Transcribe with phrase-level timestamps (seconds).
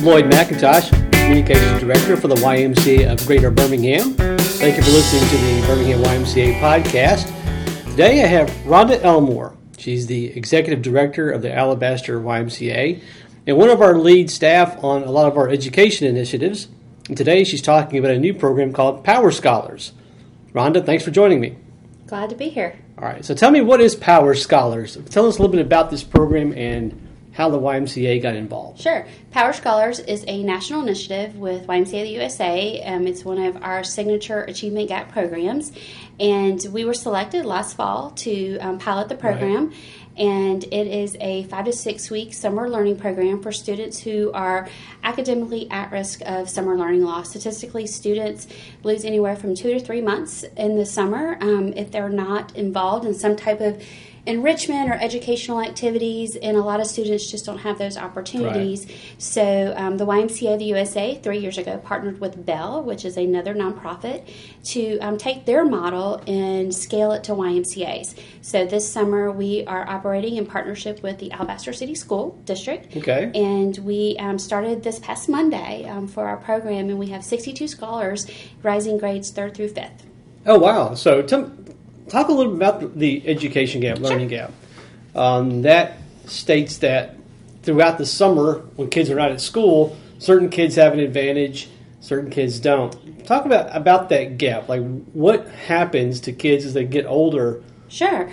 [0.00, 4.14] is Lloyd McIntosh, Communications Director for the YMCA of Greater Birmingham.
[4.14, 7.26] Thank you for listening to the Birmingham YMCA podcast.
[7.90, 9.54] Today I have Rhonda Elmore.
[9.76, 13.02] She's the Executive Director of the Alabaster YMCA
[13.46, 16.68] and one of our lead staff on a lot of our education initiatives.
[17.08, 19.92] And today she's talking about a new program called Power Scholars.
[20.54, 21.56] Rhonda, thanks for joining me.
[22.06, 22.78] Glad to be here.
[22.96, 24.96] All right, so tell me what is Power Scholars?
[25.10, 28.80] Tell us a little bit about this program and how the YMCA got involved.
[28.80, 29.06] Sure.
[29.30, 32.82] Power Scholars is a national initiative with YMCA of the USA.
[32.82, 35.72] Um, it's one of our signature Achievement Gap programs,
[36.18, 39.68] and we were selected last fall to um, pilot the program.
[39.68, 39.78] Right.
[40.16, 44.68] And it is a five to six week summer learning program for students who are
[45.02, 47.30] academically at risk of summer learning loss.
[47.30, 48.46] Statistically, students
[48.82, 53.06] lose anywhere from two to three months in the summer um, if they're not involved
[53.06, 53.82] in some type of
[54.30, 58.86] enrichment or educational activities, and a lot of students just don't have those opportunities.
[58.86, 58.96] Right.
[59.18, 63.16] So, um, the YMCA of the USA three years ago partnered with Bell, which is
[63.16, 64.26] another nonprofit,
[64.64, 68.14] to um, take their model and scale it to YMCA's.
[68.40, 72.96] So, this summer we are operating in partnership with the Alabaster City School District.
[72.96, 73.30] Okay.
[73.34, 77.68] And we um, started this past Monday um, for our program, and we have 62
[77.68, 78.26] scholars
[78.62, 80.06] rising grades third through fifth.
[80.46, 80.94] Oh, wow.
[80.94, 81.52] So, tell,
[82.10, 84.52] talk a little bit about the education gap, learning gap.
[85.14, 87.16] Um, that states that
[87.62, 91.68] throughout the summer, when kids are not at school, certain kids have an advantage,
[92.00, 93.26] certain kids don't.
[93.26, 94.68] Talk about about that gap.
[94.68, 97.62] Like, what happens to kids as they get older?
[97.88, 98.30] Sure.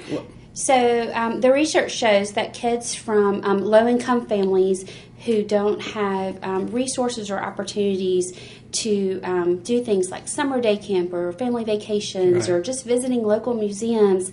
[0.54, 4.90] So, um, the research shows that kids from um, low income families
[5.26, 8.40] who don't have um, resources or opportunities
[8.82, 12.56] to um, do things like summer day camp or family vacations right.
[12.56, 14.32] or just visiting local museums,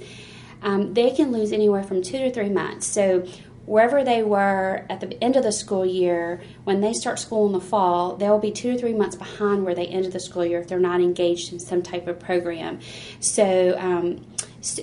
[0.62, 2.86] um, they can lose anywhere from two to three months.
[2.86, 3.26] So,
[3.66, 7.52] wherever they were at the end of the school year, when they start school in
[7.52, 10.60] the fall, they'll be two to three months behind where they ended the school year
[10.60, 12.78] if they're not engaged in some type of program.
[13.20, 14.26] So, um,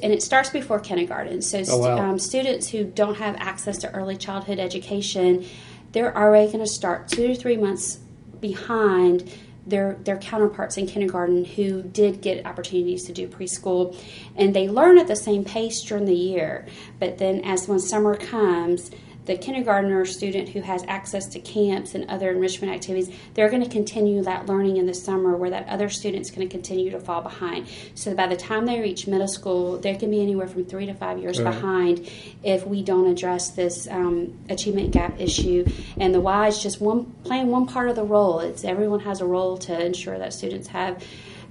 [0.02, 1.42] and it starts before kindergarten.
[1.42, 1.98] So, oh, wow.
[2.00, 5.46] um, students who don't have access to early childhood education,
[5.92, 8.00] they're already going to start two to three months
[8.40, 9.32] behind
[9.66, 13.96] their their counterparts in kindergarten who did get opportunities to do preschool.
[14.36, 16.66] And they learn at the same pace during the year.
[17.00, 18.92] But then as when summer comes
[19.26, 23.70] the kindergartner student who has access to camps and other enrichment activities, they're going to
[23.70, 27.22] continue that learning in the summer where that other student's going to continue to fall
[27.22, 27.68] behind.
[27.94, 30.94] So by the time they reach middle school, they can be anywhere from three to
[30.94, 31.54] five years right.
[31.54, 32.10] behind
[32.44, 35.66] if we don't address this um, achievement gap issue.
[36.00, 38.40] And the Y is just one playing one part of the role.
[38.40, 41.04] It's everyone has a role to ensure that students have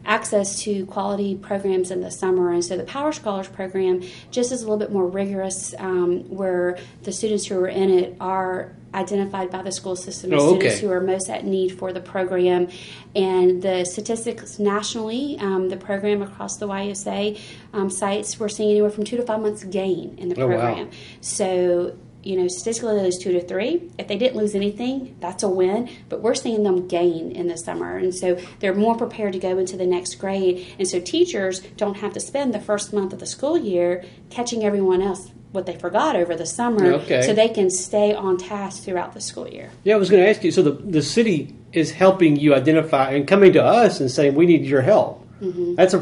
[0.05, 2.53] access to quality programs in the summer.
[2.53, 6.79] And so the Power Scholars program just is a little bit more rigorous, um, where
[7.03, 10.59] the students who are in it are identified by the school system as oh, okay.
[10.59, 12.69] students who are most at need for the program.
[13.15, 17.39] And the statistics nationally, um, the program across the YUSA
[17.73, 20.87] um, sites, we're seeing anywhere from two to five months gain in the oh, program.
[20.87, 20.93] Wow.
[21.21, 23.91] So you know, statistically they lose two to three.
[23.99, 25.89] If they didn't lose anything, that's a win.
[26.09, 29.59] But we're seeing them gain in the summer, and so they're more prepared to go
[29.59, 30.75] into the next grade.
[30.79, 34.65] And so teachers don't have to spend the first month of the school year catching
[34.65, 37.23] everyone else what they forgot over the summer, okay.
[37.23, 39.71] so they can stay on task throughout the school year.
[39.83, 40.53] Yeah, I was going to ask you.
[40.53, 44.47] So the the city is helping you identify and coming to us and saying we
[44.47, 45.27] need your help.
[45.41, 45.75] Mm-hmm.
[45.75, 45.99] That's a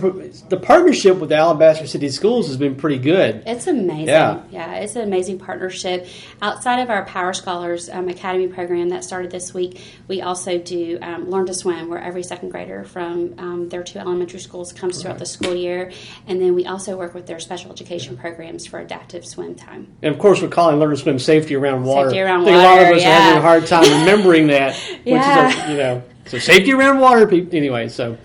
[0.48, 3.42] the partnership with the Alabaster City Schools has been pretty good.
[3.46, 4.08] It's amazing.
[4.08, 6.08] Yeah, yeah it's an amazing partnership.
[6.42, 10.98] Outside of our Power Scholars um, Academy program that started this week, we also do
[11.02, 14.96] um, Learn to Swim, where every second grader from um, their two elementary schools comes
[14.96, 15.02] right.
[15.02, 15.92] throughout the school year,
[16.26, 18.20] and then we also work with their special education yeah.
[18.20, 19.86] programs for adaptive swim time.
[20.02, 22.08] And of course, we're calling Learn to Swim safety around water.
[22.08, 22.68] Safety around I think water.
[22.68, 23.08] a lot of us yeah.
[23.08, 25.48] are having a hard time remembering that, which yeah.
[25.48, 27.28] is a, you know so safety around water.
[27.30, 28.18] Anyway, so.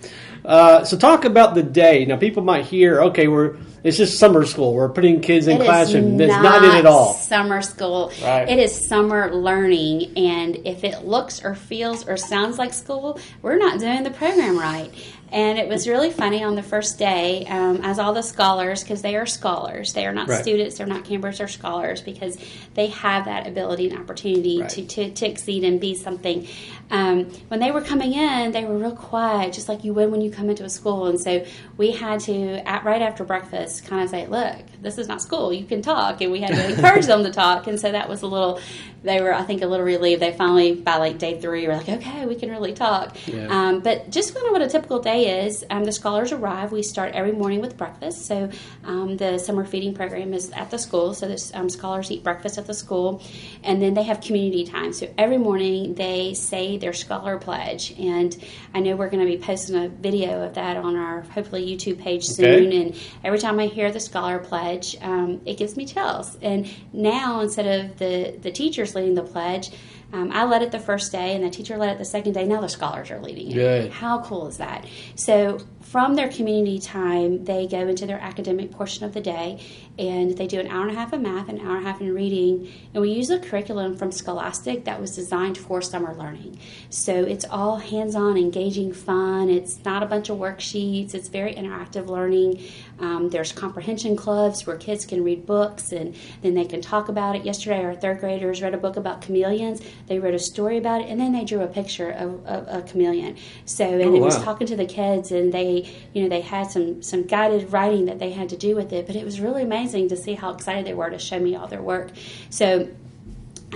[0.44, 2.04] Uh, so talk about the day.
[2.04, 4.74] Now people might hear, okay, we're it's just summer school.
[4.74, 6.20] We're putting kids in it classroom.
[6.20, 7.14] It's not it at all.
[7.14, 8.12] Summer school.
[8.22, 8.48] Right.
[8.48, 13.58] It is summer learning, and if it looks or feels or sounds like school, we're
[13.58, 14.90] not doing the program right.
[15.34, 19.02] And it was really funny on the first day, um, as all the scholars, because
[19.02, 20.40] they are scholars, they are not right.
[20.40, 22.38] students, they're not campers, they're scholars, because
[22.74, 24.70] they have that ability and opportunity right.
[24.70, 26.46] to, to, to, exceed and be something.
[26.92, 30.20] Um, when they were coming in, they were real quiet, just like you would when
[30.20, 31.06] you come into a school.
[31.06, 31.44] And so
[31.78, 35.52] we had to, at, right after breakfast, kind of say, look, this is not school.
[35.52, 36.20] You can talk.
[36.20, 37.66] And we had to encourage them to talk.
[37.66, 38.60] And so that was a little,
[39.02, 40.22] they were, I think, a little relieved.
[40.22, 43.16] They finally, by like day three, were like, okay, we can really talk.
[43.26, 43.48] Yeah.
[43.48, 46.72] Um, but just kind of what a typical day is, um, the scholars arrive.
[46.72, 48.26] We start every morning with breakfast.
[48.26, 48.50] So
[48.84, 51.14] um, the summer feeding program is at the school.
[51.14, 53.22] So the um, scholars eat breakfast at the school.
[53.62, 54.92] And then they have community time.
[54.92, 57.94] So every morning they say their scholar pledge.
[57.98, 58.36] And
[58.74, 62.00] I know we're going to be posting a video of that on our hopefully YouTube
[62.00, 62.72] page soon.
[62.72, 66.36] And every time I hear the scholar pledge, um, it gives me chills.
[66.42, 69.70] And now instead of the the teachers leading the pledge.
[70.14, 72.46] Um, I led it the first day, and the teacher led it the second day.
[72.46, 73.54] Now the scholars are leading it.
[73.54, 73.90] Good.
[73.90, 74.86] How cool is that?
[75.16, 75.58] So,
[75.94, 79.60] from their community time, they go into their academic portion of the day,
[79.96, 82.00] and they do an hour and a half of math, an hour and a half
[82.00, 86.58] in reading, and we use a curriculum from Scholastic that was designed for summer learning.
[86.90, 89.48] So it's all hands-on, engaging, fun.
[89.48, 91.14] It's not a bunch of worksheets.
[91.14, 92.60] It's very interactive learning.
[92.98, 97.36] Um, there's comprehension clubs where kids can read books and then they can talk about
[97.36, 97.44] it.
[97.44, 99.80] Yesterday, our third graders read a book about chameleons.
[100.08, 102.82] They wrote a story about it, and then they drew a picture of, of a
[102.82, 103.36] chameleon.
[103.64, 104.44] So, and Oh, it was wow.
[104.44, 108.18] talking to the kids, and they, you know, they had some some guided writing that
[108.18, 109.06] they had to do with it.
[109.06, 111.66] But it was really amazing to see how excited they were to show me all
[111.66, 112.10] their work.
[112.50, 112.88] So.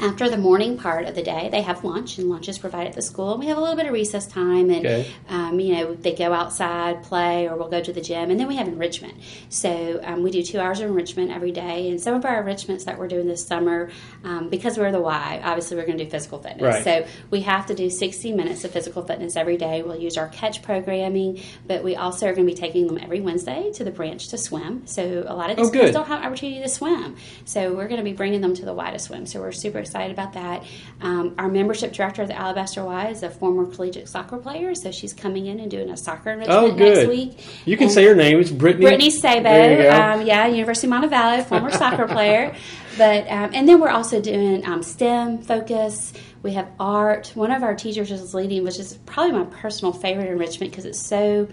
[0.01, 2.95] After the morning part of the day, they have lunch, and lunch is provided at
[2.95, 3.33] the school.
[3.33, 5.07] And we have a little bit of recess time, and Okay.
[5.29, 8.49] um, you know they go outside, play, or we'll go to the gym, and then
[8.49, 9.15] we have enrichment.
[9.49, 12.85] So um, we do two hours of enrichment every day, and some of our enrichments
[12.85, 13.91] that we're doing this summer,
[14.25, 16.63] um, because we're the Y, obviously we're going to do physical fitness.
[16.63, 16.85] Right.
[16.85, 19.83] So we have to do 60 minutes of physical fitness every day.
[19.83, 23.21] We'll use our catch programming, but we also are going to be taking them every
[23.21, 24.87] Wednesday to the branch to swim.
[24.87, 27.17] So a lot of these Oh, kids don't have opportunity to swim.
[27.45, 29.27] So we're going to be bringing them to the Y to swim.
[29.27, 30.65] So we're super excited about that.
[31.01, 34.91] Um, our membership director of the Alabaster Y is a former collegiate soccer player, so
[34.91, 36.97] she's coming in and doing a soccer enrichment Oh, good.
[36.97, 37.39] next week.
[37.65, 38.39] You can And- say her name.
[38.39, 38.85] It's Brittany.
[38.85, 39.91] Brittany Sabo, There you go.
[39.91, 42.55] um, yeah, University of Montevallo, former soccer player.
[42.99, 46.13] But um, and then we're also doing um, STEM focus.
[46.43, 47.33] We have art.
[47.35, 50.99] One of our teachers is leading, which is probably my personal favorite enrichment because it's
[50.99, 51.49] so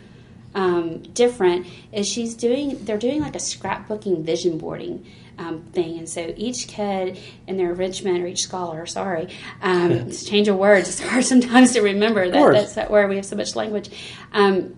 [0.55, 1.67] um, different.
[1.91, 2.83] Is she's doing?
[2.83, 5.05] They're doing like a scrapbooking vision boarding.
[5.37, 9.27] Um, thing and so each kid in their enrichment or each scholar sorry
[9.61, 13.09] um, it's a change of words it's hard sometimes to remember that that's that word
[13.09, 13.89] we have so much language
[14.31, 14.77] um,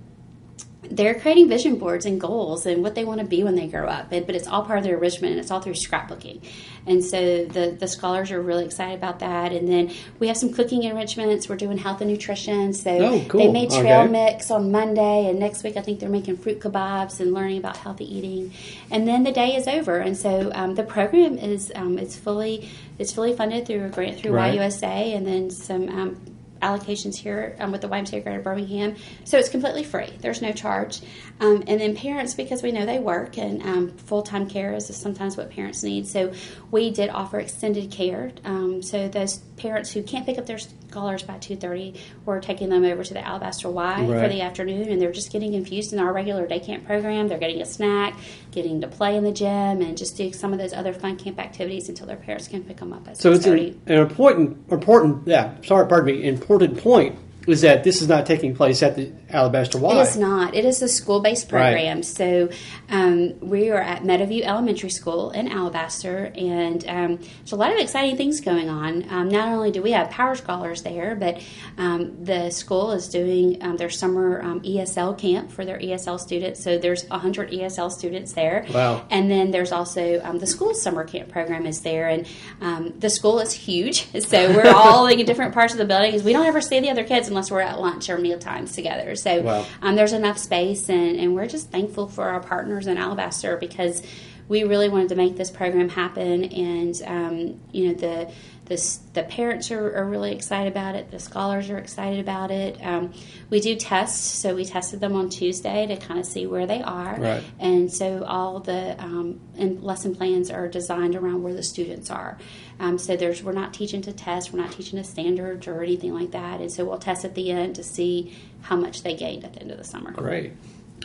[0.89, 3.87] they're creating vision boards and goals and what they want to be when they grow
[3.87, 4.11] up.
[4.11, 6.41] And, but it's all part of their enrichment and it's all through scrapbooking.
[6.85, 9.51] And so the, the scholars are really excited about that.
[9.51, 11.49] And then we have some cooking enrichments.
[11.49, 12.73] We're doing health and nutrition.
[12.73, 13.41] So Oh, cool.
[13.41, 14.11] they made trail Okay.
[14.11, 15.27] mix on Monday.
[15.29, 18.53] And next week, I think they're making fruit kebabs and learning about healthy eating.
[18.89, 19.97] And then the day is over.
[19.97, 24.19] And so um, the program is um, it's fully it's fully funded through a grant
[24.19, 24.57] through Right.
[24.57, 28.95] YUSA and then some um, allocations here um, with the YMCA Greater Birmingham.
[29.23, 30.09] So it's completely free.
[30.19, 31.01] There's no charge.
[31.39, 34.95] Um, and then parents, because we know they work and um, full time care is
[34.95, 36.07] sometimes what parents need.
[36.07, 36.33] So
[36.71, 38.31] we did offer extended care.
[38.43, 42.85] Um, so those parents who can't pick up their scholars by 2.30, we're taking them
[42.85, 46.13] over to the Alabaster Y for the afternoon and they're just getting infused in our
[46.13, 47.27] regular day camp program.
[47.27, 48.17] They're getting a snack,
[48.51, 51.39] getting to play in the gym and just do some of those other fun camp
[51.39, 55.27] activities until their parents can pick them up at So it's an, an important, important,
[55.27, 57.17] yeah, sorry, pardon me, important point
[57.47, 59.97] is that this is not taking place at the Alabaster Y.
[59.97, 60.55] It is not.
[60.55, 61.97] It is a school based program.
[61.97, 62.05] Right.
[62.05, 62.49] So
[62.89, 67.79] um, we are at Meadowview Elementary School in Alabaster, and um, there's a lot of
[67.79, 69.09] exciting things going on.
[69.09, 71.41] Um, not only do we have Power Scholars there, but
[71.77, 76.63] um, the school is doing um, their summer um, ESL camp for their ESL students.
[76.63, 78.65] So there's 100 ESL students there.
[78.73, 79.05] Wow.
[79.09, 82.27] And then there's also um, the school summer camp program is there, and
[82.61, 84.07] um, the school is huge.
[84.27, 86.89] So we're all in different parts of the building because we don't ever see the
[86.89, 89.15] other kids unless we're at lunch or meal times together.
[89.17, 89.65] So Wow.
[89.81, 94.01] um, there's enough space, and, and we're just thankful for our partners in Alabaster because
[94.47, 98.31] we really wanted to make this program happen, and um, you know the
[98.67, 101.09] the, the parents are, are really excited about it.
[101.09, 102.77] The scholars are excited about it.
[102.83, 103.13] Um,
[103.49, 106.81] we do tests, so we tested them on Tuesday to kind of see where they
[106.81, 107.17] are.
[107.17, 107.43] Right.
[107.59, 112.37] And so all the um, and lesson plans are designed around where the students are.
[112.79, 116.13] Um, so there's we're not teaching to test, we're not teaching to standards or anything
[116.13, 116.59] like that.
[116.59, 119.61] And so we'll test at the end to see how much they gained at the
[119.61, 120.11] end of the summer.
[120.11, 120.53] Great.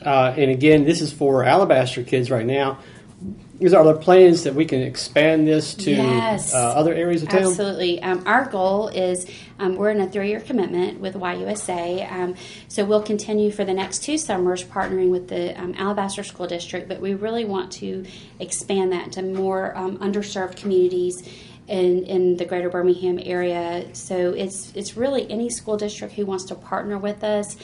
[0.05, 2.79] Uh, and again, this is for Alabaster kids right now.
[3.62, 6.52] Is are there plans that we can expand this to Yes.
[6.52, 7.45] uh, other areas of town?
[7.45, 8.02] Absolutely.
[8.02, 9.26] Um, our goal is
[9.61, 12.11] um, we're in a three year commitment with YUSA.
[12.11, 12.35] Um,
[12.66, 16.88] so we'll continue for the next two summers partnering with the um, Alabaster School District,
[16.88, 18.04] but we really want to
[18.40, 21.23] expand that to more um, underserved communities.
[21.69, 23.87] In, in the greater Birmingham area.
[23.95, 27.57] So it's, it's really any school district who wants to partner with us.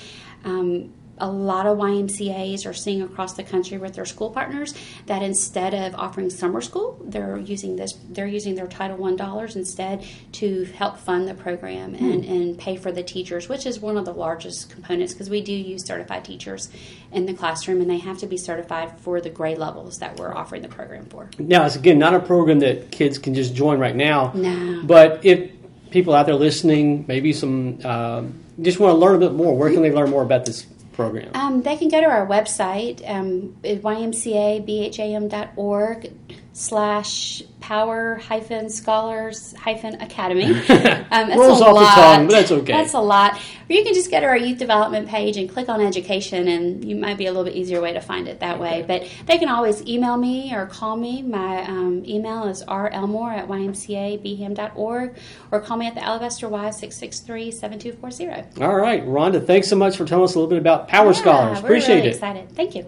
[0.45, 4.75] Um, a lot of YMCA's are seeing across the country with their school partners
[5.07, 9.57] that instead of offering summer school, they're using this they're using their Title One dollars
[9.57, 12.33] instead to help fund the program and, Hmm.
[12.33, 15.53] and pay for the teachers, which is one of the largest components because we do
[15.53, 16.69] use certified teachers
[17.13, 20.35] in the classroom and they have to be certified for the grade levels that we're
[20.35, 21.29] offering the program for.
[21.39, 24.33] Now, it's again not a program that kids can just join right now.
[24.35, 24.83] No.
[24.85, 25.51] But if
[25.91, 29.71] people out there listening, maybe some um, just want to learn a bit more, where
[29.73, 30.67] can they learn more about this
[30.99, 31.31] program?
[31.35, 36.13] Um, they can go to our website, um, ymcabham.org
[36.59, 40.53] slash power hyphen scholars hyphen academy.
[41.11, 41.95] Um, that's Rolls a off the lot.
[41.95, 42.73] tongue, but that's okay.
[42.73, 43.35] That's a lot.
[43.37, 46.85] Or you can just go to our youth development page and click on education, and
[46.85, 48.85] you might be a little bit easier way to find it that way.
[48.87, 51.23] But they can always email me or call me.
[51.23, 55.17] My um, email is relmore at ymcabham.org
[55.51, 58.63] or call me at the Alabaster Y 663 7240.
[58.63, 61.59] All right, Rhonda, thanks so much for telling us a little bit about Power Scholars.
[61.63, 62.15] we're Appreciate really it.
[62.15, 62.53] excited.
[62.53, 62.85] Thank you.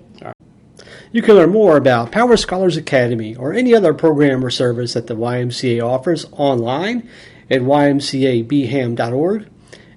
[1.13, 5.09] You can learn more about Power Scholars Academy or any other program or service that
[5.09, 7.09] the YMCA offers online
[7.51, 9.49] at ymcabham.org.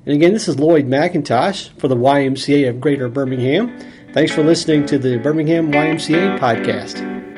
[0.06, 3.80] And again, this is Lloyd McIntosh for the YMCA of Greater Birmingham.
[4.12, 7.33] Thanks for listening to the Birmingham YMCA podcast.